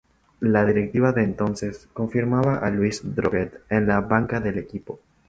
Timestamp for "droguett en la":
3.03-4.01